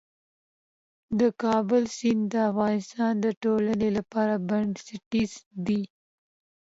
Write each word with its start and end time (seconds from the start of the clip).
د 1.19 1.21
کابل 1.43 1.83
سیند 1.95 2.23
د 2.31 2.35
افغانستان 2.51 3.13
د 3.19 3.25
ټولنې 3.41 3.89
لپاره 3.97 4.33
بنسټيز 4.49 5.33
دی. 5.65 5.81